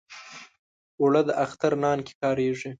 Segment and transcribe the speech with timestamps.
[0.99, 2.69] اوړه د اختر نان کې کارېږي